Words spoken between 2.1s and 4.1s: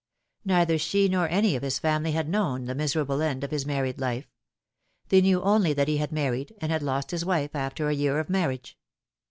had known the miserable end of his married